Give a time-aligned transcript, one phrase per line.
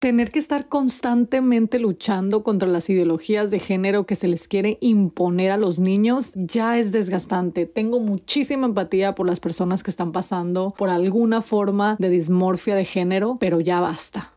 [0.00, 5.50] tener que estar constantemente luchando contra las ideologías de género que se les quiere imponer
[5.50, 7.66] a los niños ya es desgastante.
[7.66, 12.86] Tengo muchísima empatía por las personas que están pasando por alguna forma de dismorfia de
[12.86, 14.32] género, pero ya basta.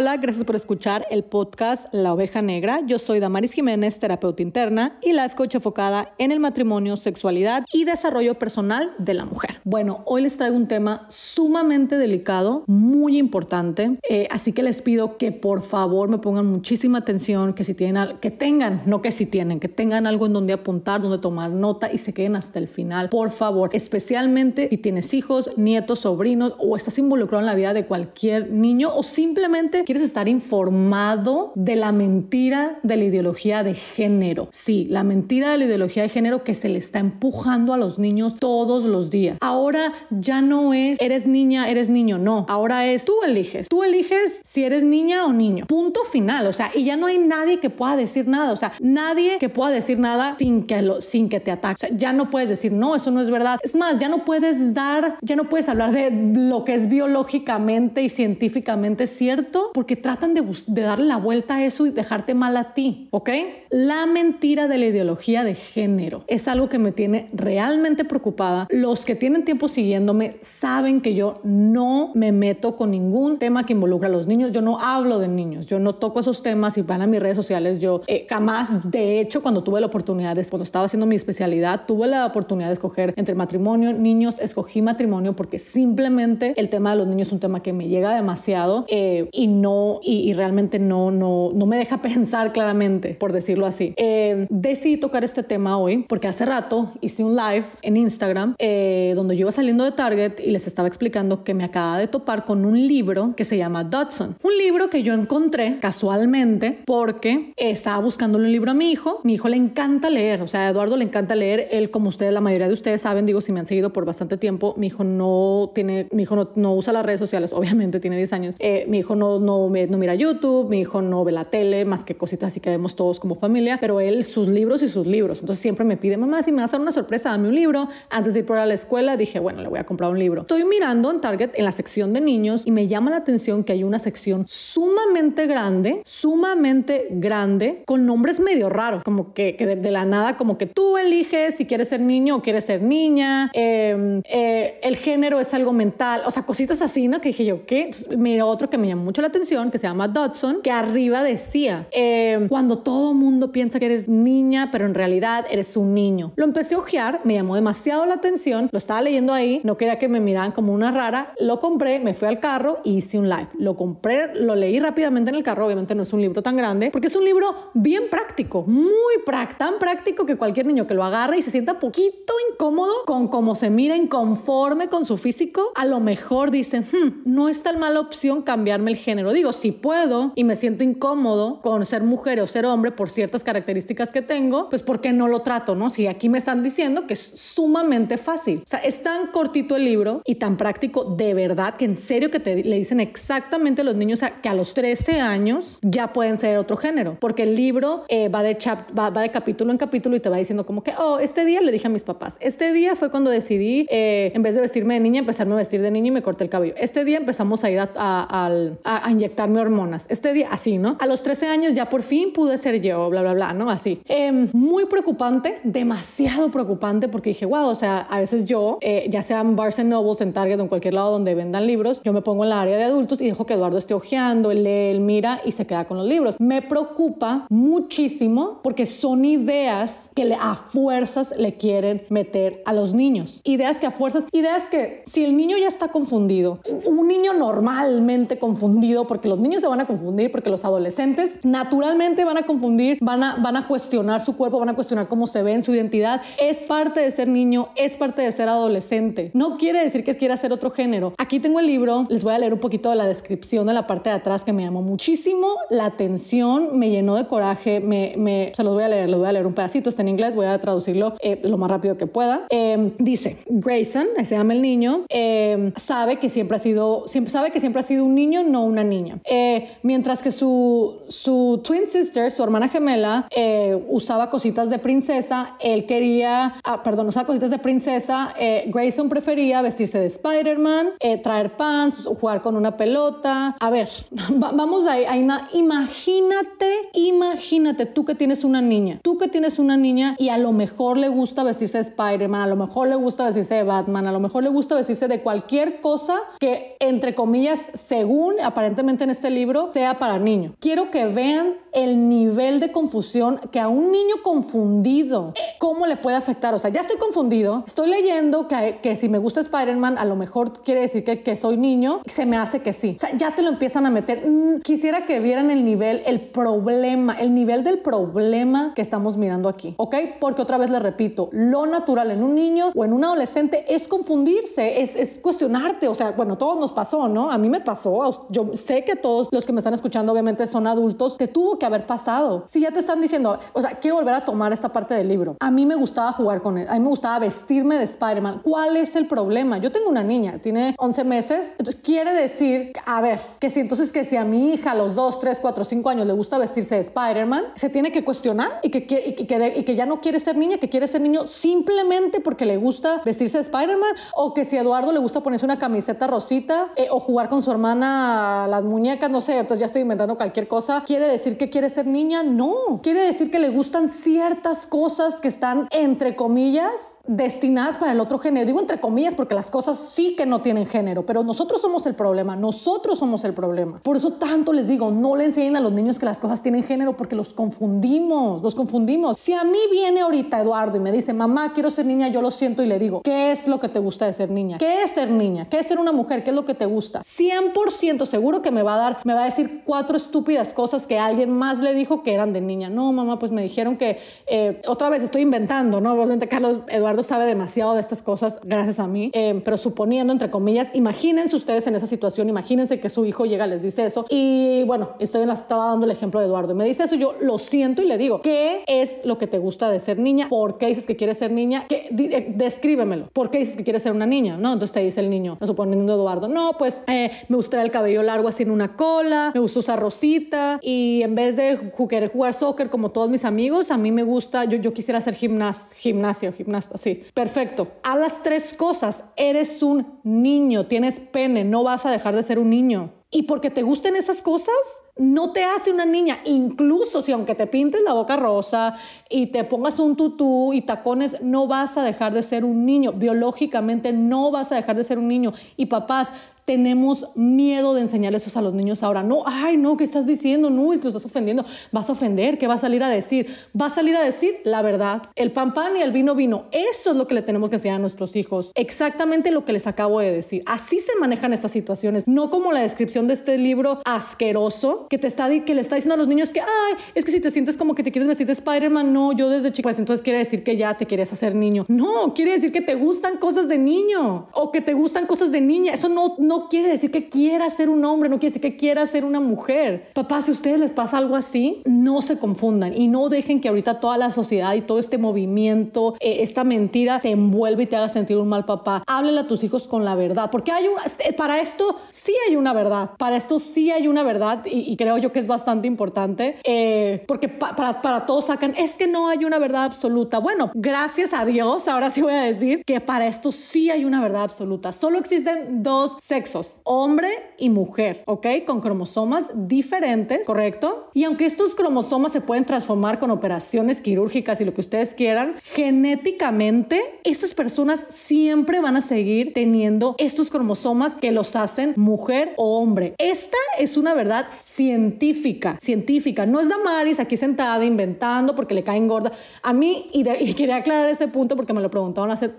[0.00, 2.80] Hola, gracias por escuchar el podcast La Oveja Negra.
[2.86, 7.84] Yo soy Damaris Jiménez, terapeuta interna y life coach enfocada en el matrimonio, sexualidad y
[7.84, 9.60] desarrollo personal de la mujer.
[9.62, 15.18] Bueno, hoy les traigo un tema sumamente delicado, muy importante, eh, así que les pido
[15.18, 19.26] que por favor me pongan muchísima atención, que si tienen, que tengan, no que si
[19.26, 22.68] tienen, que tengan algo en donde apuntar, donde tomar nota y se queden hasta el
[22.68, 27.74] final, por favor, especialmente si tienes hijos, nietos, sobrinos o estás involucrado en la vida
[27.74, 33.74] de cualquier niño o simplemente quieres estar informado de la mentira de la ideología de
[33.74, 34.46] género.
[34.52, 37.98] Sí, la mentira de la ideología de género que se le está empujando a los
[37.98, 39.36] niños todos los días.
[39.40, 42.46] Ahora ya no es eres niña, eres niño, no.
[42.48, 43.68] Ahora es tú eliges.
[43.68, 45.66] Tú eliges si eres niña o niño.
[45.66, 46.46] Punto final.
[46.46, 48.52] O sea, y ya no hay nadie que pueda decir nada.
[48.52, 51.86] O sea, nadie que pueda decir nada sin que, lo, sin que te ataque.
[51.86, 53.58] O sea, ya no puedes decir, no, eso no es verdad.
[53.64, 58.02] Es más, ya no puedes dar, ya no puedes hablar de lo que es biológicamente
[58.02, 60.44] y científicamente cierto porque tratan de,
[60.82, 63.30] darle la vuelta a eso y dejarte mal a ti, ¿ok?
[63.70, 68.66] La mentira de la ideología de género es algo que me tiene realmente preocupada.
[68.68, 73.72] Los que tienen tiempo siguiéndome saben que yo no me meto con ningún tema que
[73.72, 74.52] involucra a los niños.
[74.52, 77.36] Yo no hablo de niños, yo no toco esos temas y van a mis redes
[77.36, 77.80] sociales.
[77.80, 81.86] Yo eh, jamás, de hecho, cuando tuve la oportunidad, de, cuando estaba haciendo mi especialidad,
[81.86, 86.96] tuve la oportunidad de escoger entre matrimonio, niños, escogí matrimonio porque simplemente el tema de
[86.98, 89.59] los niños es un tema que me llega demasiado eh, y no
[90.02, 93.94] y, realmente no, no, no me deja pensar claramente, por decirlo así.
[93.96, 99.12] Eh, decidí tocar este tema hoy porque hace rato hice un live en Instagram eh,
[99.14, 102.44] donde yo iba saliendo de Target y les estaba explicando que me acaba de topar
[102.44, 104.36] con un libro que se llama Dodson.
[104.42, 109.20] Un libro que yo encontré casualmente porque estaba buscándole un libro a mi hijo.
[109.24, 111.68] Mi hijo le encanta leer, o sea, a Eduardo le encanta leer.
[111.70, 114.36] Él, como ustedes, la mayoría de ustedes saben, digo, si me han seguido por bastante
[114.36, 118.16] tiempo, mi hijo no tiene, mi hijo no, no usa las redes sociales, obviamente tiene
[118.16, 118.54] 10 años.
[118.58, 122.04] Eh, mi hijo no, no no, mira YouTube, mi hijo no ve la tele, más
[122.04, 125.40] que cositas así que vemos todos como familia, pero él sus libros y sus libros.
[125.40, 127.88] Entonces siempre me pide, mamá, si me vas a dar una sorpresa, dame un libro.
[128.10, 130.42] Antes de ir por a la escuela dije, bueno, le voy a comprar un libro.
[130.42, 133.72] Estoy mirando en Target en la sección de niños y me llama la atención que
[133.72, 140.04] hay una sección sumamente grande, sumamente grande, con nombres medio raros, como que, de, la
[140.04, 144.78] nada, como que tú eliges si quieres ser niño o quieres ser niña, em, eh,
[144.82, 147.20] el género es algo mental, o sea, cositas así, ¿no?
[147.20, 147.90] Que dije yo, ¿qué?
[148.16, 149.39] mira otro que me llamó mucho la atención
[149.70, 154.68] que se llama Dodson, que arriba decía, eh, cuando todo mundo piensa que eres niña,
[154.70, 156.32] pero en realidad eres un niño.
[156.36, 159.98] Lo empecé a ojear, me llamó demasiado la atención, lo estaba leyendo ahí, no quería
[159.98, 163.28] que me miraran como una rara, lo compré, me fui al carro y hice un
[163.28, 163.48] live.
[163.58, 166.90] Lo compré, lo leí rápidamente en el carro, obviamente no es un libro tan grande,
[166.90, 168.92] porque es un libro bien práctico, muy
[169.24, 173.28] práctico, tan práctico que cualquier niño que lo agarre y se sienta poquito incómodo con
[173.28, 177.78] cómo se mira inconforme con su físico, a lo mejor dice, hmm, no es tan
[177.78, 182.40] mala opción cambiarme el género digo, si puedo y me siento incómodo con ser mujer
[182.40, 185.90] o ser hombre por ciertas características que tengo, pues ¿por qué no lo trato, no?
[185.90, 188.62] Si aquí me están diciendo que es sumamente fácil.
[188.64, 192.30] O sea, es tan cortito el libro y tan práctico de verdad que en serio
[192.30, 196.38] que te le dicen exactamente a los niños que a los 13 años ya pueden
[196.38, 200.16] ser otro género, porque el libro eh, va, de chap va, de capítulo en capítulo
[200.16, 202.72] y te va diciendo como que, oh, este día le dije a mis papás, este
[202.72, 205.90] día fue cuando decidí, eh, en vez de vestirme de niña, empezarme a vestir de
[205.90, 206.74] niño y me corté el cabello.
[206.76, 208.46] Este día empezamos a ir a, a,
[208.84, 210.06] a, inyectarme hormonas.
[210.08, 210.96] Este día, así, ¿no?
[210.98, 213.68] A los 13 años ya por fin pude ser yo, bla, bla, bla, ¿no?
[213.70, 214.00] Así.
[214.06, 219.22] Em, muy preocupante, demasiado preocupante porque dije, wow, o sea, a veces yo, eh, ya
[219.22, 222.22] sea en Barnes Nobles, en Target o en cualquier lado donde vendan libros, yo me
[222.22, 225.00] pongo en la área de adultos y dejo que Eduardo esté ojeando, él lee, él
[225.00, 226.36] mira y se queda con los libros.
[226.38, 233.40] Me preocupa muchísimo porque son ideas que a fuerzas le quieren meter a los niños.
[233.44, 238.38] Ideas que a fuerzas, ideas que si el niño ya está confundido, un niño normalmente
[238.38, 242.96] confundido porque los niños se van a confundir, porque los adolescentes naturalmente van a confundir,
[243.00, 246.22] van a, van a cuestionar su cuerpo, van a cuestionar cómo se ven, su identidad.
[246.40, 249.32] Es parte de ser niño, es parte de ser adolescente.
[249.34, 251.12] No quiere decir que quiera ser otro género.
[251.18, 253.88] Aquí tengo el libro, les voy a leer un poquito de la descripción de la
[253.88, 258.62] parte de atrás que me llamó muchísimo la atención, me llenó de coraje, me, se
[258.62, 260.56] los voy a leer, les voy a leer un pedacito, está en inglés, voy a
[260.60, 262.46] traducirlo eh, lo más rápido que pueda.
[262.50, 267.50] Eh, dice, Grayson, se llama el niño, eh, sabe que siempre ha sido, siempre, sabe
[267.50, 271.88] que siempre ha sido un niño, no una niña Eh, mientras que su, su twin
[271.88, 277.50] sister, su hermana gemela, eh, usaba cositas de princesa, él quería, ah, perdón, usaba cositas
[277.50, 280.90] de princesa, eh, Grayson prefería vestirse de Spider-Man,
[281.22, 283.56] traer pants, jugar con una pelota.
[283.58, 283.88] A ver,
[284.30, 290.16] vamos ahí, ahí imagínate, imagínate tú que tienes una niña, tú que tienes una niña
[290.18, 293.54] y a lo mejor le gusta vestirse de Spider-Man, a lo mejor le gusta vestirse
[293.54, 298.40] de Batman, a lo mejor le gusta vestirse de cualquier cosa que, entre comillas, según
[298.42, 300.54] aparentemente en este libro, sea para niños.
[300.60, 306.16] Quiero que vean el nivel de confusión que a un niño confundido, ¿cómo le puede
[306.16, 306.54] afectar?
[306.54, 310.16] O sea, ya estoy confundido, estoy leyendo que, que si me gusta Spider-Man, a lo
[310.16, 312.94] mejor quiere decir que, que, soy niño, se me hace que sí.
[312.96, 314.26] O sea, ya te lo empiezan a meter.
[314.26, 319.48] Mm, quisiera que vieran el nivel, el problema, el nivel del problema que estamos mirando
[319.48, 319.94] aquí, ¿ok?
[320.18, 323.88] Porque otra vez le repito, lo natural en un niño o en un adolescente es
[323.88, 327.30] confundirse, es, es cuestionarte, o sea, bueno, todos nos pasó, ¿no?
[327.30, 330.66] A mí me pasó, yo sé que todos los que me están escuchando obviamente son
[330.66, 332.46] adultos, que tuvo que haber pasado.
[332.48, 335.36] Si ya te están diciendo, o sea, quiero volver a tomar esta parte del libro.
[335.38, 338.40] A mí me gustaba jugar con él, a mí me gustaba vestirme de Spider-Man.
[338.42, 339.58] ¿Cuál es el problema?
[339.58, 343.92] Yo tengo una niña, tiene 11 meses, entonces quiere decir, a ver, que si entonces
[343.92, 346.74] que si a mi hija a los 2, 3, 4, 5 años le gusta vestirse
[346.74, 349.26] de Spider-Man, se tiene que cuestionar y que, que,
[349.64, 353.38] que ya no quiere ser niña, que quiere ser niño simplemente porque le gusta vestirse
[353.38, 357.00] de Spider-Man o que si a Eduardo le gusta ponerse una camiseta rosita eh, o
[357.00, 361.06] jugar con su hermana las muñecas, no sé, entonces ya estoy inventando cualquier cosa, quiere
[361.06, 362.80] decir que quiere ser niña, no.
[362.82, 368.18] Quiere decir que le gustan ciertas cosas que están, entre comillas, destinadas para el otro
[368.18, 368.46] género.
[368.46, 371.94] Digo entre comillas porque las cosas sí que no tienen género, pero nosotros somos el
[371.94, 373.80] problema, nosotros somos el problema.
[373.82, 376.62] Por eso tanto les digo, no le enseñen a los niños que las cosas tienen
[376.62, 379.18] género porque los confundimos, los confundimos.
[379.18, 382.30] Si a mí viene ahorita Eduardo y me dice, mamá, quiero ser niña, yo lo
[382.30, 384.58] siento y le digo, ¿qué es lo que te gusta de ser niña?
[384.58, 385.44] ¿Qué es ser niña?
[385.46, 386.22] ¿Qué es ser una mujer?
[386.22, 387.00] ¿Qué es lo que te gusta?
[387.00, 390.98] 100% seguro que me va a dar, me va a decir cuatro estúpidas cosas que
[390.98, 392.68] alguien más le dijo que eran de niña.
[392.68, 395.94] No, mamá, pues me dijeron que, eh, otra vez estoy inventando, ¿no?
[395.94, 400.30] Obviamente Carlos Eduardo sabe demasiado de estas cosas gracias a mí, eh, pero suponiendo, entre
[400.30, 404.62] comillas, imagínense ustedes en esa situación, imagínense que su hijo llega, les dice eso y
[404.64, 407.38] bueno, estoy en la, estaba dando el ejemplo de Eduardo, me dice eso, yo lo
[407.38, 410.28] siento y le digo, ¿qué es lo que te gusta de ser niña?
[410.28, 411.64] ¿Por qué dices que quieres ser niña?
[411.68, 413.08] ¿Qué, eh, descríbemelo.
[413.12, 414.36] ¿Por qué dices que quieres ser una niña?
[414.36, 418.28] No, entonces te dice el niño, suponiendo Eduardo, no, pues me gustaría el cabello largo
[418.28, 422.70] así en una cola, me gusta usar rosita y en vez de querer jugar soccer
[422.70, 426.32] como todos mis amigos, a mí me gusta, yo, yo quisiera hacer gimnas, gimnasia o
[426.32, 427.68] gimnasta, sí perfecto.
[427.82, 429.04] A las tres cosas.
[429.16, 432.92] Eres un niño, tienes pene, no vas a dejar de ser un niño.
[433.10, 434.54] Y porque te gusten esas cosas,
[434.96, 436.20] no te hace una niña.
[436.24, 438.76] Incluso si aunque te pintes la boca rosa
[439.08, 442.92] y te pongas un tutú y tacones, no vas a dejar de ser un niño.
[442.92, 445.32] Biológicamente no vas a dejar de ser un niño.
[445.56, 446.10] Y papás,
[446.50, 449.04] tenemos miedo de enseñarles eso a los niños ahora.
[449.04, 450.50] No, ay, no, ¿qué estás diciendo?
[450.50, 451.44] No, lo estás ofendiendo.
[451.70, 453.28] Vas a ofender, ¿qué va a salir a decir?
[453.58, 455.02] Va a salir a decir la verdad.
[455.14, 456.46] El pan pan y el vino vino.
[456.50, 458.50] Eso es lo que le tenemos que enseñar a nuestros hijos.
[458.56, 460.42] Exactamente lo que les acabo de decir.
[460.46, 465.06] Así se manejan estas situaciones, no como la descripción de este libro asqueroso que te
[465.06, 467.56] está que le está diciendo a los niños que, ay, es que si te sientes
[467.56, 470.42] como que te quieres vestir de Spider-Man, no, yo desde chico, pues entonces quiere decir
[470.42, 471.64] que ya te quieres hacer niño.
[471.68, 475.40] No, quiere decir que te gustan cosas de niño o que te gustan cosas de
[475.40, 475.74] niña.
[475.74, 478.86] Eso no, no quiere decir que quiera ser un hombre, no quiere decir que quiera
[478.86, 479.90] ser una mujer.
[479.94, 483.48] Papá, si a ustedes les pasa algo así, no se confundan y no dejen que
[483.48, 487.76] ahorita toda la sociedad y todo este movimiento, eh, esta mentira te envuelva y te
[487.76, 488.82] haga sentir un mal papá.
[488.86, 492.36] Háblele a tus hijos con la verdad, porque hay una, este, para esto sí hay
[492.36, 496.36] una verdad, para esto sí hay una verdad y, creo yo que es bastante importante,
[496.44, 500.18] eh, porque para, para todos sacan, es que no hay una verdad absoluta.
[500.18, 504.00] Bueno, gracias a Dios, ahora sí voy a decir que para esto sí hay una
[504.00, 504.72] verdad absoluta.
[504.72, 506.29] Solo existen dos sexos,
[506.64, 507.08] hombre
[507.38, 508.26] y mujer, ¿ok?
[508.46, 510.90] Con cromosomas diferentes, ¿correcto?
[510.94, 515.36] Y aunque estos cromosomas se pueden transformar con operaciones quirúrgicas y lo que ustedes quieran,
[515.42, 522.58] genéticamente estas personas siempre van a seguir teniendo estos cromosomas que los hacen mujer o
[522.58, 522.94] hombre.
[522.98, 526.26] Esta es una verdad científica, científica.
[526.26, 529.12] No es Damaris aquí sentada inventando porque le caen gorda.
[529.42, 532.30] A mí, y, quería aclarar ese punto porque me lo preguntaron hace,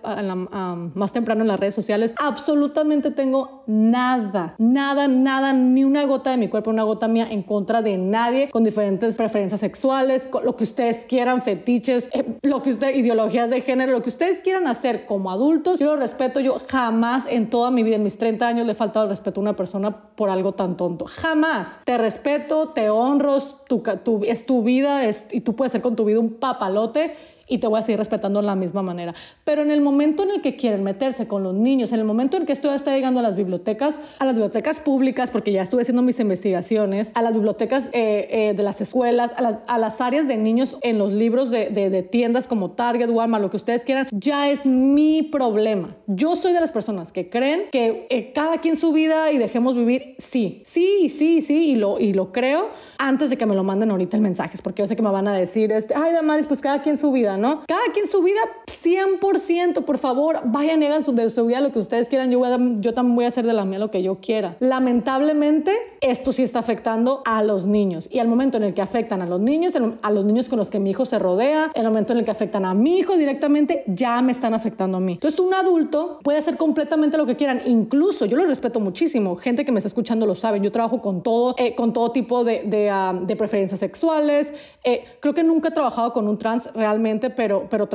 [0.95, 6.37] más temprano en las redes sociales, absolutamente tengo nada nada, nada, ni una gota de
[6.37, 10.63] mi cuerpo, una gota mía en contra de nadie con diferentes preferencias sexuales, lo que
[10.63, 15.05] ustedes quieran, fetiches, eh, lo que ustedes, ideologías de género, lo que ustedes quieran hacer
[15.05, 16.39] como adultos, yo lo respeto.
[16.39, 19.39] Yo jamás en toda mi vida, en mis 30 años, le he faltado el respeto
[19.39, 21.05] a una persona por algo tan tonto.
[21.05, 21.79] Jamás.
[21.83, 25.01] Te respeto, te honro, es tu vida
[25.31, 27.15] y tú puedes ser con tu vida un papalote
[27.51, 29.13] y te voy a seguir respetando de la misma manera.
[29.43, 32.37] Pero en el momento en el que quieren meterse con los niños, en el momento
[32.37, 35.81] en que esto está llegando a las bibliotecas, a las bibliotecas públicas, porque ya estuve
[35.81, 40.37] haciendo mis investigaciones, a las bibliotecas eh, eh, de las escuelas, a, las áreas de
[40.37, 44.49] niños en los libros de, de, tiendas como Target, Walmart, lo que ustedes quieran, ya
[44.49, 45.97] es mi problema.
[46.07, 49.75] Yo soy de las personas que creen que eh, cada quien su vida y dejemos
[49.75, 53.63] vivir, sí, sí, sí, sí, y lo, y lo creo antes de que me lo
[53.63, 56.45] manden ahorita el mensaje, porque yo sé que me van a decir, este, ay, Damaris,
[56.45, 57.63] pues cada quien su vida, ¿no?
[57.67, 61.79] Cada quien su vida, 100%, por favor, vayan, hagan su, de su vida lo que
[61.79, 62.41] ustedes quieran, yo,
[62.79, 64.55] yo también voy a hacer de la mía lo que yo quiera.
[64.59, 69.21] Lamentablemente, esto sí está afectando a los niños, y al momento en el que afectan
[69.21, 72.13] a los niños, a los niños con los que mi hijo se rodea, el momento
[72.13, 75.13] en el que afectan a mi hijo directamente, ya me están afectando a mí.
[75.13, 79.65] Entonces, un adulto puede hacer completamente lo que quieran, incluso yo los respeto muchísimo, gente
[79.65, 82.89] que me está escuchando lo sabe, yo trabajo con todo, eh, con todo tipo de,
[82.91, 87.87] ah, preferencias sexuales, eh, creo que nunca he trabajado con un trans realmente, pero, pero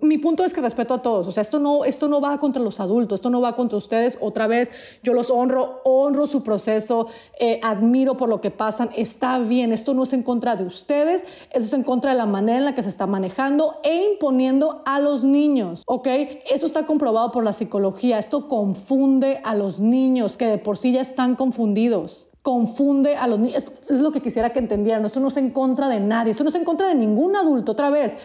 [0.00, 2.62] mi punto es que respeto a todos, o sea, esto no, esto no va contra
[2.62, 4.70] los adultos, esto no va contra ustedes, otra vez,
[5.02, 7.08] yo los honro, honro su proceso,
[7.38, 11.22] eh, admiro por lo que pasan, está bien, esto no es en contra de ustedes,
[11.50, 14.82] eso es en contra de la manera en la que se está manejando e imponiendo
[14.86, 16.06] a los niños, ¿ok?
[16.50, 20.92] Eso está comprobado por la psicología, esto confunde a los niños que de por sí
[20.92, 23.66] ya están confundidos confunde a los niños.
[23.88, 25.04] es lo que quisiera que entendieran.
[25.04, 26.32] Esto no es en contra de nadie.
[26.32, 27.72] Esto no es en contra de ningún adulto.
[27.72, 28.16] Otra vez,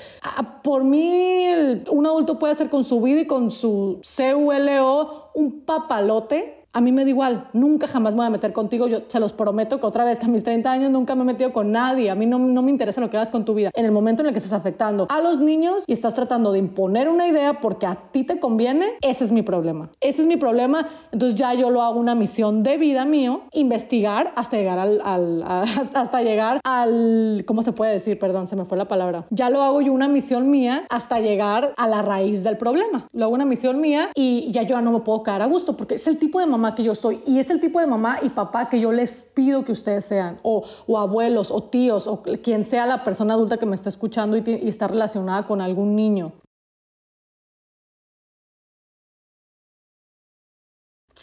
[0.63, 1.45] por mí,
[1.89, 6.91] un adulto puede hacer con su vida y con su CULO un papalote a mí
[6.91, 9.85] me da igual, nunca jamás me voy a meter contigo, yo se los prometo que
[9.85, 12.25] otra vez que a mis 30 años nunca me he metido con nadie, a mí
[12.25, 13.71] no, no me interesa lo que hagas con tu vida.
[13.73, 16.59] En el momento en el que estás afectando a los niños y estás tratando de
[16.59, 19.89] imponer una idea porque a ti te conviene, ese es mi problema.
[20.01, 24.33] Ese es mi problema, entonces ya yo lo hago una misión de vida mío, investigar
[24.35, 25.43] hasta llegar al, al
[25.93, 28.19] hasta llegar al, ¿cómo se puede decir?
[28.19, 29.25] Perdón, se me fue la palabra.
[29.29, 33.07] Ya lo hago yo una misión mía hasta llegar a la raíz del problema.
[33.13, 35.95] Lo hago una misión mía y ya yo no me puedo quedar a gusto porque
[35.95, 38.29] es el tipo de mamá que yo soy y es el tipo de mamá y
[38.29, 42.63] papá que yo les pido que ustedes sean, o, o abuelos, o tíos, o quien
[42.63, 46.31] sea la persona adulta que me está escuchando y, y está relacionada con algún niño.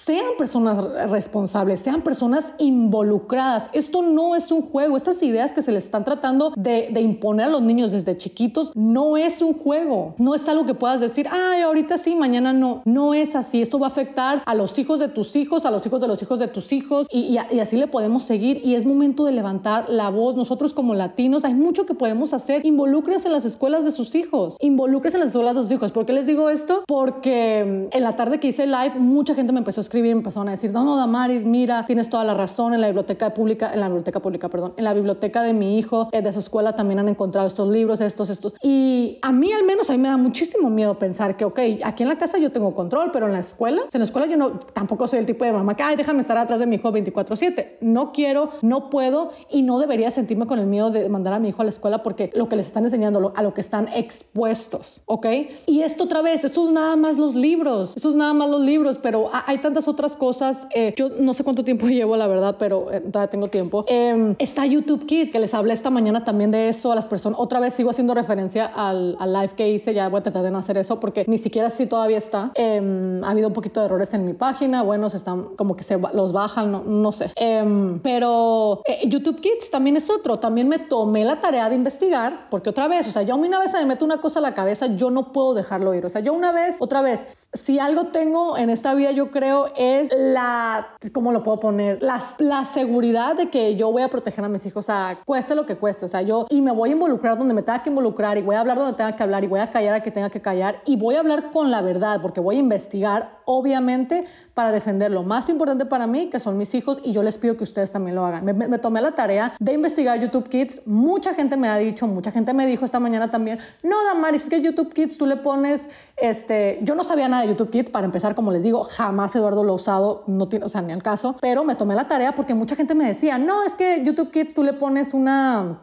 [0.04, 0.78] Sean personas
[1.11, 3.68] responsables, sean personas involucradas.
[3.73, 4.97] Esto no es un juego.
[4.97, 9.16] Estas ideas que se les están tratando de, imponer a los niños desde chiquitos no
[9.16, 10.14] es un juego.
[10.18, 12.82] No es algo que puedas decir, ay, ahorita sí, mañana no.
[12.85, 13.62] No es así.
[13.62, 16.21] Esto va a afectar a los hijos de tus hijos, a los hijos de los
[16.23, 18.61] hijos de tus hijos y, así le podemos seguir.
[18.64, 20.35] Y es momento de levantar la voz.
[20.37, 22.66] Nosotros como latinos hay mucho que podemos hacer.
[22.66, 24.56] Involúcrense en las escuelas de sus hijos.
[24.61, 25.92] Involúcrense en las escuelas de sus hijos.
[25.92, 26.82] ¿Por qué les digo esto?
[26.88, 30.52] Porque en la tarde que hice live, mucha gente me empezó a escribir, empezaron a
[30.52, 33.88] decir, no, no, Damaris, mira, tienes toda la razón, en la biblioteca pública, en la
[33.88, 37.11] biblioteca pública, perdón, en la biblioteca de mi hijo, eh, de su escuela también han
[37.11, 38.54] encontrado estos libros, estos, estos.
[38.62, 42.04] Y a mí al menos a mí me da muchísimo miedo pensar que, ok, aquí
[42.04, 44.52] en la casa yo tengo control, pero en la escuela, en la escuela yo no,
[44.72, 47.76] tampoco soy el tipo de mamá que, ay, déjame estar atrás de mi hijo 24/7.
[47.82, 51.50] No quiero, no puedo y no debería sentirme con el miedo de mandar a mi
[51.50, 55.02] hijo a la escuela porque lo que les están enseñando, a lo que están expuestos,
[55.04, 55.26] ¿ok?
[55.66, 58.62] Y esto otra vez, esto es nada más los libros, esto es nada más los
[58.62, 60.67] libros, pero hay tantas otras cosas.
[60.75, 63.85] Eh, yo no sé cuánto tiempo llevo, la verdad, pero eh, todavía tengo tiempo.
[63.89, 67.39] Em, está YouTube Kid, que les hablé esta mañana también de eso a las personas.
[67.39, 70.59] Otra vez sigo haciendo referencia al, live que hice, ya voy a tratar de no
[70.59, 72.53] hacer eso porque ni siquiera si todavía está.
[72.55, 75.85] Em, ha habido un poquito de errores en mi página, bueno, se están como que
[75.85, 77.31] se los bajan, no, no sé.
[77.37, 80.39] Em, pero eh, YouTube Kids también es otro.
[80.39, 83.73] También me tomé la tarea de investigar, porque otra vez, o sea, yo una vez
[83.73, 86.07] me meto una cosa a la cabeza, yo no puedo dejarlo ir.
[86.07, 87.23] O sea, yo una vez, otra vez,
[87.53, 92.02] si algo tengo en esta vida, yo creo es la, ¿cómo lo puedo poner?
[92.02, 95.55] La, la seguridad de que yo voy a proteger a mis hijos, o sea, cueste
[95.55, 97.91] lo que cueste, o sea, yo y me voy a involucrar donde me tenga que
[97.91, 100.11] involucrar y voy a hablar donde tenga que hablar y voy a callar a que
[100.11, 104.26] tenga que callar y voy a hablar con la verdad porque voy a investigar, obviamente,
[104.55, 107.57] para defender lo más importante para mí, que son mis hijos, y yo les pido
[107.57, 108.45] que ustedes también lo hagan.
[108.45, 110.83] Me, tomé la tarea de investigar YouTube Kids.
[110.85, 114.50] Mucha gente me ha dicho, mucha gente me dijo esta mañana también, no, Damaris, es
[114.50, 118.05] que YouTube Kids tú le pones, este, yo no sabía nada de YouTube Kids, para
[118.05, 121.37] empezar, como les digo, jamás Eduardo lo usado, no tiene, o sea, ni al caso,
[121.40, 124.54] pero me tomé la tarea porque mucha gente me decía, no, es que YouTube Kids
[124.54, 125.81] tú le pones una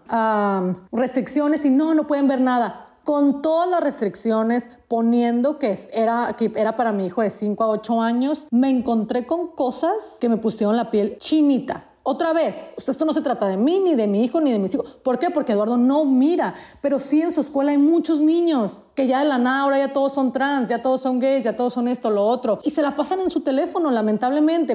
[0.91, 6.51] restricciones y no, no pueden ver nada con todas las restricciones, poniendo que era, que
[6.55, 10.37] era para mi hijo de 5 a 8 años, me encontré con cosas que me
[10.37, 11.85] pusieron la piel chinita.
[12.03, 14.73] Otra vez, esto no se trata de mí, ni de mi hijo, ni de mis
[14.73, 14.97] hijos.
[15.03, 15.29] ¿Por qué?
[15.29, 19.29] Porque Eduardo no mira, pero sí en su escuela hay muchos niños que ya de
[19.29, 22.09] la nada ahora ya todos son trans, ya todos son gays, ya todos son esto,
[22.09, 22.59] lo otro.
[22.63, 24.73] Y se la pasan en su teléfono, lamentablemente.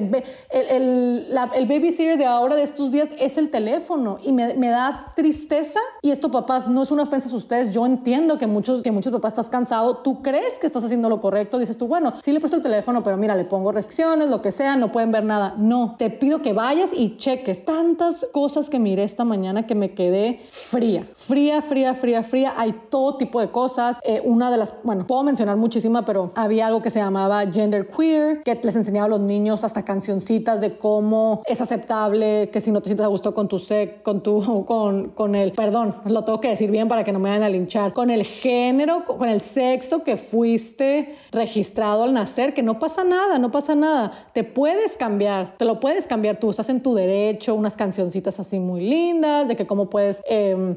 [0.49, 4.17] El, el, la, el babysitter de ahora, de estos días, es el teléfono.
[4.23, 5.79] Y me, me, da tristeza.
[6.01, 7.71] Y esto, papás, no es una ofensa a ustedes.
[7.71, 9.97] Yo entiendo que muchos, que muchos papás estás cansado.
[9.97, 11.59] Tú crees que estás haciendo lo correcto.
[11.59, 14.51] Dices tú, bueno, sí le presto el teléfono, pero mira, le pongo restricciones, lo que
[14.51, 15.53] sea, no pueden ver nada.
[15.55, 19.93] No, te pido que vayas y cheques tantas cosas que miré esta mañana que me
[19.93, 21.05] quedé fría.
[21.13, 22.53] Fría, fría, fría, fría.
[22.57, 23.99] Hay todo tipo de cosas.
[24.03, 27.87] Eh, una de las, bueno, puedo mencionar muchísima, pero había algo que se llamaba gender
[27.87, 32.71] queer, que les enseñaba a los niños hasta cancioncitas de cómo es aceptable que si
[32.71, 36.23] no te sientes a gusto con tu sec, con tu, con, con el, perdón, lo
[36.23, 39.27] tengo que decir bien para que no me vayan a linchar, con el género, con
[39.29, 44.11] el sexo que fuiste registrado al nacer, que no pasa nada, no pasa nada.
[44.33, 48.59] Te puedes cambiar, te lo puedes cambiar tú, estás en tu derecho, unas cancioncitas así
[48.59, 50.75] muy lindas, de que cómo puedes, eh,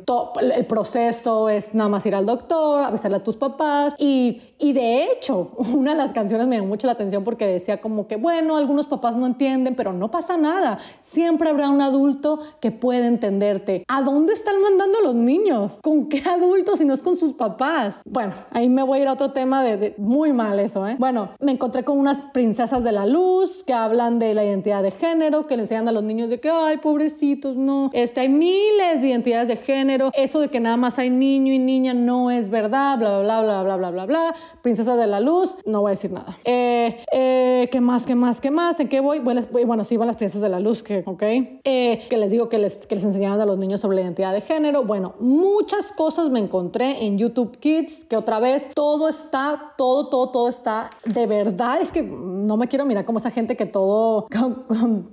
[0.54, 5.04] el proceso es nada más ir al doctor, avisarle a tus papás y, y de
[5.04, 8.56] hecho, una de las canciones me llamó mucho la atención porque decía como que, bueno,
[8.56, 10.78] algunos papás no entienden, pero no pasa nada.
[11.00, 13.84] Siempre habrá un adulto que puede entenderte.
[13.88, 15.78] ¿A dónde están mandando los niños?
[15.82, 18.00] ¿Con qué adultos si no es con sus papás?
[18.04, 20.96] Bueno, ahí me voy a ir a otro tema de, muy mal eso, ¿eh?
[20.98, 24.90] Bueno, me encontré con unas princesas de la luz que hablan de la identidad de
[24.90, 27.90] género, que le enseñan a los niños de que, ay, pobrecitos, no.
[27.92, 30.10] Este, hay miles de identidades de género.
[30.14, 33.62] Eso de que nada más hay niño y niña no es verdad, bla, bla, bla,
[33.62, 34.34] bla, bla, bla, bla, bla.
[34.62, 36.36] Princesa de la luz, no voy a decir nada.
[36.44, 38.78] Eh, eh, ¿Qué más, qué más, qué más?
[38.80, 39.20] ¿En qué voy?
[39.20, 41.22] Bueno, bueno sí, van las princesas de la luz, que, ¿ok?
[41.22, 44.32] Eh, que les digo que les, que les enseñaban a los niños sobre la identidad
[44.32, 44.84] de género.
[44.84, 50.30] Bueno, muchas cosas me encontré en YouTube Kids, que otra vez todo está, todo, todo,
[50.30, 54.26] todo está, de verdad, es que no me quiero mirar como esa gente que todo,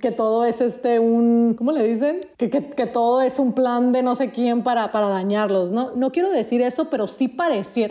[0.00, 2.20] que todo es este, un, ¿cómo le dicen?
[2.36, 5.92] Que, que, que todo es un plan de no sé quién para, para dañarlos, ¿no?
[5.94, 7.28] No quiero decir eso, pero sí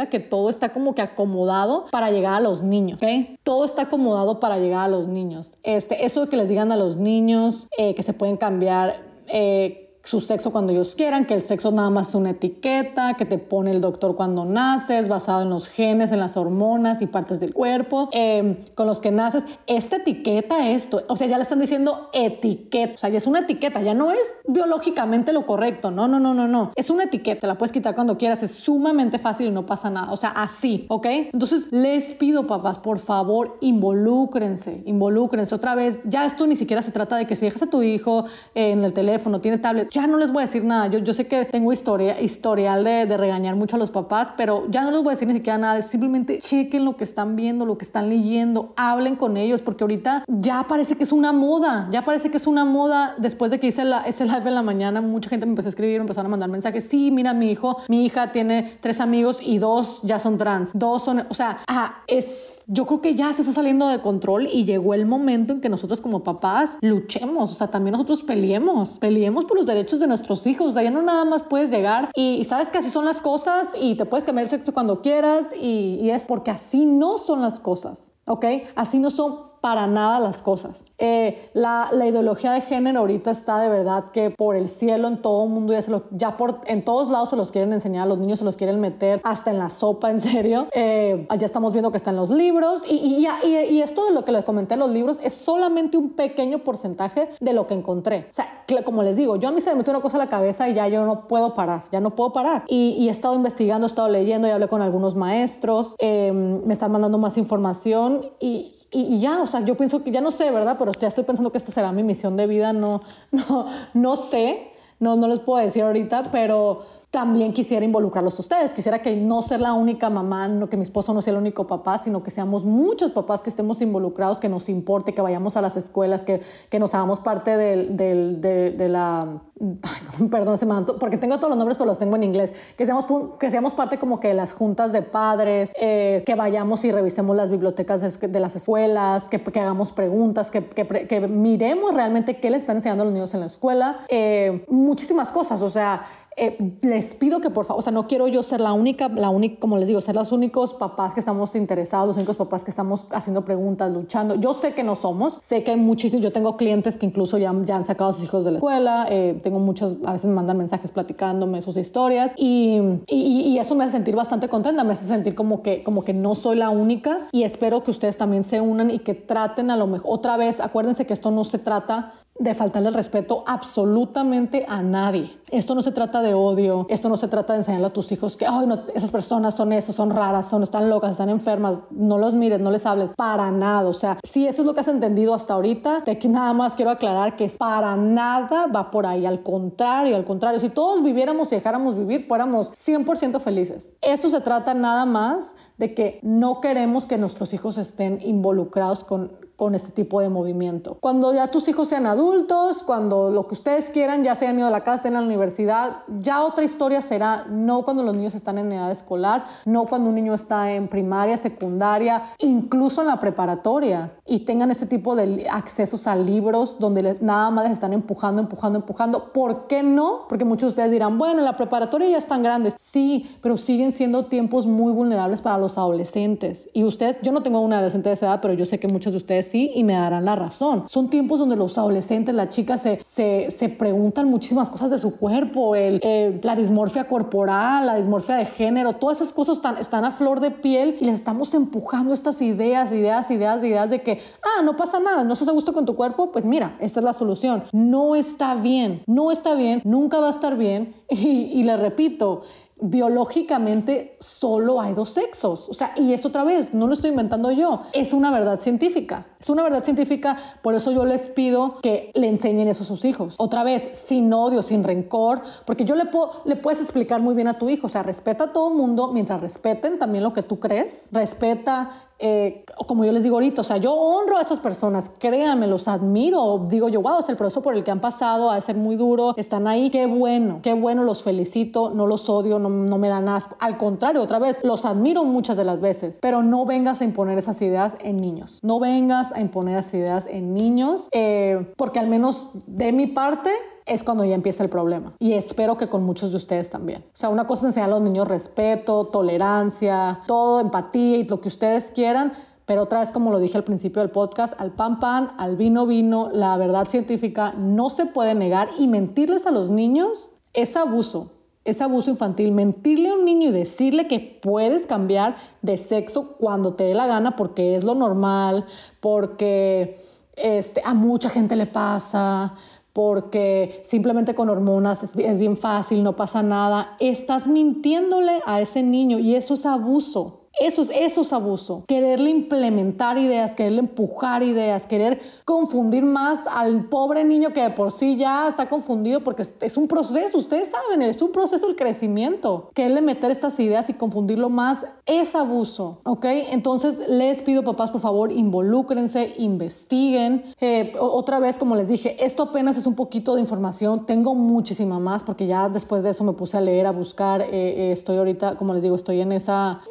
[0.10, 3.38] que todo está como que acomodado para llegar a los niños, ¿ok?
[3.44, 5.54] Todo está acomodado para llegar a los niños.
[5.64, 8.98] Este, eso que les digan a los niños eh, que se pueden cambiar.
[9.28, 13.26] Eh, su sexo cuando ellos quieran, que el sexo nada más es una etiqueta que
[13.26, 17.40] te pone el doctor cuando naces, basado en los genes, en las hormonas y partes
[17.40, 19.44] del cuerpo, em, con los que naces.
[19.66, 23.40] Esta etiqueta, esto, o sea, ya le están diciendo etiqueta, o sea, ya es una
[23.40, 27.48] etiqueta, ya no es biológicamente lo correcto, no, no, no, no, no, es una etiqueta,
[27.48, 30.86] la puedes quitar cuando quieras, es sumamente fácil y no pasa nada, o sea, así,
[30.90, 31.08] ¿ok?
[31.34, 36.92] Entonces, les pido, papás, por favor, involúcrense, involúcrense otra vez, ya esto ni siquiera se
[36.92, 40.18] trata de que si dejas a tu hijo en el teléfono, tiene tablet, ya no
[40.18, 40.88] les voy a decir nada.
[40.88, 44.84] Yo, yo sé que tengo historia, historial de, regañar mucho a los papás, pero ya
[44.84, 45.82] no les voy a decir ni siquiera nada.
[45.82, 50.26] Simplemente chequen lo que están viendo, lo que están leyendo, hablen con ellos, porque ahorita
[50.28, 53.16] ya parece que es una moda, ya parece que es una moda.
[53.18, 55.72] Después de que hice la, ese live en la mañana, mucha gente me empezó a
[55.72, 56.84] escribir, empezaron a mandar mensajes.
[56.90, 61.04] Sí, mira, mi hijo, mi hija tiene tres amigos y dos ya son trans, dos
[61.06, 64.66] son, o sea, ah, es, yo creo que ya se está saliendo de control y
[64.66, 69.46] llegó el momento en que nosotros como papás luchemos, o sea, también nosotros peleemos, peleemos
[69.46, 70.74] por los derechos de nuestros hijos.
[70.74, 73.96] De ahí no nada más puedes llegar y, sabes que así son las cosas y
[73.96, 77.60] te puedes cambiar el sexo cuando quieras y, y es porque así no son las
[77.60, 78.12] cosas.
[78.28, 78.46] ¿Ok?
[78.76, 80.86] Así no son para nada las cosas.
[81.00, 85.24] Eh, la, la, ideología de género ahorita está de verdad que por el cielo en
[85.24, 88.06] todo mundo ya, se lo, ya por, en todos lados se los quieren enseñar, a
[88.06, 90.68] los niños se los quieren meter hasta en la sopa, en serio.
[90.72, 94.12] Eh, ya estamos viendo que está en los libros y, y, y, y, esto de
[94.12, 97.74] lo que les comenté en los libros es solamente un pequeño porcentaje de lo que
[97.74, 98.28] encontré.
[98.30, 98.46] O sea,
[98.84, 100.76] como les digo, yo a mí se me metió una cosa a la cabeza y
[100.76, 102.66] ya yo no puedo parar, ya no puedo parar.
[102.68, 106.92] Y, he estado investigando, he estado leyendo y hablé con algunos maestros, eh, me están
[106.92, 110.76] mandando más información y, y ya, o sea, yo pienso que ya no sé, ¿verdad?
[110.78, 114.72] Pero ya estoy pensando que esta será mi misión de vida, no, no, no sé,
[115.00, 118.74] no, no les puedo decir ahorita, pero también quisiera involucrarlos a ustedes.
[118.74, 121.66] Quisiera que no ser la única mamá, no que mi esposo no sea el único
[121.66, 125.62] papá, sino que seamos muchos papás que estemos involucrados, que nos importe, que vayamos a
[125.62, 129.42] las escuelas, que, que nos hagamos parte del, del, de, de, la...
[130.30, 132.52] perdón, se me porque tengo todos los nombres, pero los tengo en inglés.
[132.78, 133.06] Que seamos,
[133.40, 137.34] que seamos parte como que de las juntas de padres, eh, que vayamos y revisemos
[137.34, 142.58] las bibliotecas de, las escuelas, que, que, hagamos preguntas, que, que, miremos realmente qué le
[142.58, 144.00] están enseñando a los niños en la escuela.
[144.10, 146.06] Eh, muchísimas cosas, o sea
[146.38, 149.30] eh, les pido que por favor, o sea, no quiero yo ser la única, la
[149.30, 152.72] única, como les digo, ser los únicos papás que estamos interesados, los únicos papás que
[152.72, 154.36] estamos haciendo preguntas, luchando.
[154.36, 157.56] Yo sé que no somos, sé que hay muchísimos, yo tengo clientes que incluso ya,
[157.64, 160.36] ya han sacado a sus hijos de la escuela, eh, tengo muchos, a veces me
[160.36, 164.92] mandan mensajes platicándome sus historias y, y, y, eso me hace sentir bastante contenta, me
[164.92, 168.44] hace sentir como que, como que no soy la única y espero que ustedes también
[168.44, 171.60] se unan y que traten a lo mejor, otra vez, acuérdense que esto no se
[171.60, 175.32] trata de faltarle el respeto absolutamente a nadie.
[175.52, 178.36] Esto no se trata de odio, esto no se trata de enseñarle a tus hijos
[178.36, 182.18] que, ay, no, esas personas son eso, son raras, son, están locas, están enfermas, no
[182.18, 183.88] los mires, no les hables, para nada.
[183.88, 186.74] O sea, si eso es lo que has entendido hasta ahorita, de aquí nada más
[186.74, 191.52] quiero aclarar que para nada va por ahí, al contrario, al contrario, si todos viviéramos
[191.54, 193.94] y dejáramos vivir, fuéramos 100% felices.
[194.02, 199.32] Esto se trata nada más de que no queremos que nuestros hijos estén involucrados con,
[199.56, 200.98] con este tipo de movimiento.
[201.00, 204.68] Cuando ya tus hijos sean adultos, cuando lo que ustedes quieran, ya se hayan ido
[204.68, 208.36] a la casa, estén en la universidad, ya otra historia será no cuando los niños
[208.36, 213.20] están en edad escolar, no cuando un niño está en primaria, secundaria, incluso en la
[213.20, 218.42] preparatoria y tengan este tipo de accesos a libros donde nada más les están empujando,
[218.42, 219.32] empujando, empujando.
[219.32, 220.26] ¿Por qué no?
[220.28, 222.76] Porque muchos de ustedes dirán, bueno, en la preparatoria ya están grandes.
[222.80, 226.70] Sí, pero siguen siendo tiempos muy vulnerables para los adolescentes.
[226.74, 229.14] Y ustedes, yo no tengo una adolescente de esa edad, pero yo sé que muchos
[229.14, 230.86] de ustedes sí y me darán la razón.
[230.88, 235.18] Son tiempos donde los adolescentes, las chicas se, se, se preguntan muchísimas cosas de su
[235.18, 236.02] cuerpo, el,
[236.44, 240.52] la dismorfia corporal, la dismorfia de género, todas esas cosas están, están a flor de
[240.52, 245.00] piel y les estamos empujando estas ideas, ideas, ideas, ideas de que, ah, no pasa
[245.00, 247.64] nada, no estás a gusto con tu cuerpo, pues mira, esta es la solución.
[247.72, 252.42] No está bien, no está bien, nunca va a estar bien y, y le repito,
[252.78, 255.70] biológicamente solo hay dos sexos.
[255.70, 259.28] O sea, y esto otra vez, no lo estoy inventando yo, es una verdad científica.
[259.40, 263.06] Es una verdad científica, por eso yo les pido que le enseñen eso a sus
[263.06, 263.36] hijos.
[263.38, 267.48] Otra vez, sin odio, sin rencor, porque yo le, puedo, le puedes explicar muy bien
[267.48, 270.60] a tu hijo, o sea, respeta a todo mundo mientras respeten también lo que tú
[270.60, 275.12] crees, respeta eh, como yo les digo ahorita, o sea, yo honro a esas personas,
[275.20, 278.60] créanme, los admiro, digo yo, wow, es el proceso por el que han pasado, a
[278.62, 282.70] ser muy duro, están ahí, qué bueno, qué bueno, los felicito, no los odio, no,
[282.70, 286.42] no me dan asco, al contrario, otra vez, los admiro muchas de las veces, pero
[286.42, 290.54] no vengas a imponer esas ideas en niños, no vengas a imponer esas ideas en
[290.54, 293.52] niños, eh, porque al menos de mi parte,
[293.86, 295.14] es cuando ya empieza el problema.
[295.20, 297.04] Y espero que con muchos de ustedes también.
[297.14, 301.42] O sea, una cosa es enseñar a los niños respeto, tolerancia, todo, empatía y lo
[301.42, 302.34] que ustedes quieran.
[302.66, 305.86] Pero otra vez, como lo dije al principio del podcast, al pan pan, al vino
[305.86, 311.32] vino, la verdad científica no se puede negar y mentirles a los niños es abuso
[311.66, 312.52] es abuso infantil.
[312.52, 317.08] Mentirle a un niño y decirle que puedes cambiar de sexo cuando te dé la
[317.08, 318.66] gana porque es lo normal,
[319.02, 319.98] porque
[320.36, 322.54] este, a mucha gente le pasa,
[322.96, 326.96] porque simplemente con hormonas es, bien fácil, no pasa nada.
[327.02, 330.45] Estás mintiéndole a ese niño y eso es abuso.
[330.60, 331.84] Eso es, eso es abuso.
[331.88, 337.92] Quererle implementar ideas, quererle empujar ideas, querer confundir más al pobre niño que de por
[337.92, 342.70] sí ya está confundido porque es un proceso, ustedes saben, es un proceso el crecimiento.
[342.74, 346.26] Quererle meter estas ideas y confundirlo más es abuso, ¿ok?
[346.52, 350.46] Entonces les pido papás, por favor, involúcrense, investiguen.
[350.62, 355.00] Eh, otra vez, como les dije, esto apenas es un poquito de información, tengo muchísima
[355.00, 358.18] más porque ya después de eso me puse a leer, a buscar, eh, eh, estoy
[358.18, 359.82] ahorita, como les digo, estoy en esa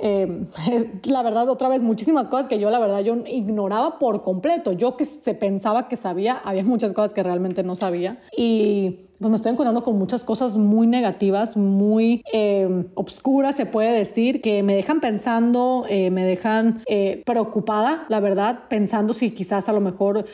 [1.05, 4.73] la verdad, otra vez, muchísimas cosas que yo, la verdad, yo ignoraba por completo.
[4.73, 8.21] Yo que se pensaba que sabía, había muchas cosas que realmente no sabía.
[8.37, 13.91] Y pues me estoy encontrando con muchas cosas muy negativas, muy eh, obscuras, se puede
[13.91, 19.71] decir, que me dejan pensando, eh, me dejan eh, preocupada, la verdad, pensando si quizás
[19.71, 20.27] a lo mejor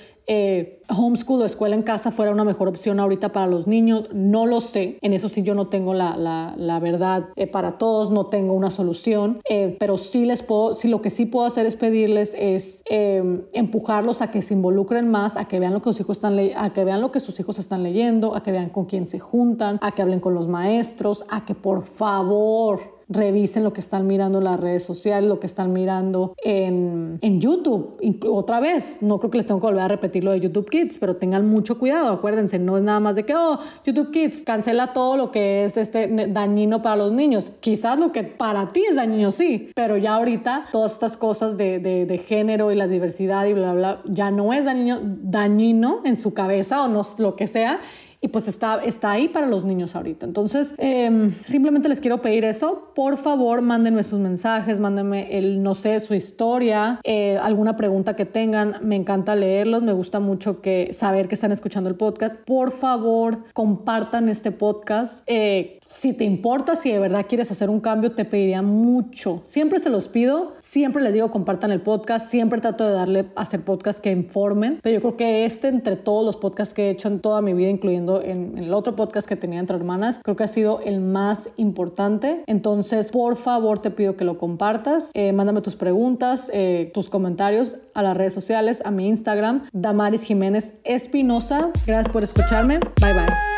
[0.88, 4.08] homeschool o escuela en casa fuera una mejor opción ahorita para los niños.
[4.12, 4.96] No lo sé.
[5.02, 6.16] En eso sí yo no tengo la,
[6.56, 9.40] la, verdad para todos, no tengo una solución.
[9.80, 14.30] Pero sí les puedo, sí lo que sí puedo hacer es pedirles es empujarlos a
[14.30, 17.00] que se involucren más, a que vean lo que sus hijos están a que vean
[17.00, 20.00] lo que sus hijos están leyendo, a que vean con quién se juntan, a que
[20.00, 24.58] hablen con los maestros, a que por favor revisen lo que están mirando en las
[24.58, 27.98] redes sociales, lo que están mirando en, en YouTube.
[28.30, 30.96] Otra vez, no creo que les tengo que volver a repetir lo de YouTube Kids,
[30.98, 34.92] pero tengan mucho cuidado, acuérdense, no es nada más de que, oh, YouTube Kids cancela
[34.92, 37.50] todo lo que es este dañino para los niños.
[37.58, 41.80] Quizás lo que para ti es dañino, sí, pero ya ahorita todas estas cosas de,
[41.80, 46.16] de, de género y la diversidad y bla, bla, ya no es dañino, dañino en
[46.16, 47.80] su cabeza o no lo que sea
[48.22, 50.26] y pues está, está ahí para los niños ahorita.
[50.26, 52.92] Entonces, em, simplemente les quiero pedir eso.
[52.94, 58.26] Por favor, mándenme sus mensajes, mándenme el, no sé, su historia, eh, alguna pregunta que
[58.26, 58.76] tengan.
[58.82, 62.36] Me encanta leerlos, me gusta mucho que saber que están escuchando el podcast.
[62.44, 65.22] Por favor, compartan este podcast.
[65.26, 69.42] Eh, si te importa, si de verdad quieres hacer un cambio, te pediría mucho.
[69.44, 73.42] Siempre se los pido, siempre les digo compartan el podcast, siempre trato de darle a
[73.42, 76.90] hacer podcasts que informen, pero yo creo que este entre todos los podcasts que he
[76.90, 80.36] hecho en toda mi vida, incluyendo en, el otro podcast que tenía entre hermanas, creo
[80.36, 82.44] que ha sido el más importante.
[82.46, 85.10] Entonces, por favor, te pido que lo compartas.
[85.14, 90.22] Eh, mándame tus preguntas, eh, tus comentarios a las redes sociales, a mi Instagram, Damaris
[90.22, 91.70] Jiménez Espinosa.
[91.86, 92.78] Gracias por escucharme.
[93.00, 93.49] Bye bye.